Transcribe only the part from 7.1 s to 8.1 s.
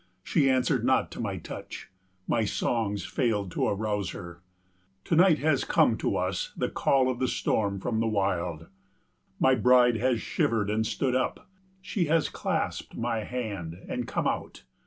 the storm from the